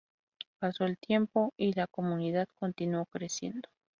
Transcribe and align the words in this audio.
Pasó 0.57 0.85
el 0.85 0.97
tiempo 0.97 1.53
y 1.57 1.73
la 1.73 1.85
comunidad 1.85 2.47
continuó 2.57 3.05
creciendo. 3.05 3.69